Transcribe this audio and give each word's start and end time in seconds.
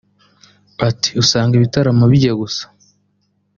Ati 0.87 1.09
“Usanga 1.21 1.53
(ibitaramo) 1.55 2.03
bijya 2.11 2.33
gusa 2.41 2.63